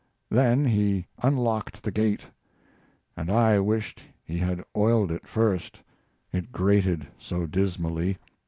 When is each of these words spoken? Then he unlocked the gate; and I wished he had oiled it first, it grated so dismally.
Then 0.31 0.65
he 0.65 1.05
unlocked 1.21 1.83
the 1.83 1.91
gate; 1.91 2.25
and 3.15 3.29
I 3.29 3.59
wished 3.59 4.01
he 4.23 4.39
had 4.39 4.65
oiled 4.75 5.11
it 5.11 5.27
first, 5.27 5.79
it 6.33 6.51
grated 6.51 7.05
so 7.19 7.45
dismally. 7.45 8.17